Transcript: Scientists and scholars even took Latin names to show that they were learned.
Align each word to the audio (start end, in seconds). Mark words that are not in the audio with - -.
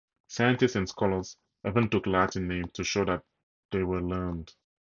Scientists 0.25 0.75
and 0.75 0.89
scholars 0.89 1.37
even 1.63 1.87
took 1.87 2.07
Latin 2.07 2.47
names 2.47 2.71
to 2.73 2.83
show 2.83 3.05
that 3.05 3.21
they 3.71 3.83
were 3.83 4.01
learned. 4.01 4.51